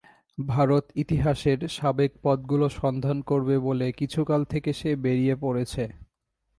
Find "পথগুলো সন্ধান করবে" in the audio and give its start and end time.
2.23-3.55